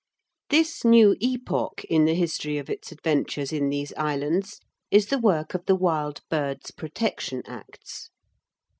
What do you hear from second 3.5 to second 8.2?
in these islands is the work of the Wild Birds' Protection Acts.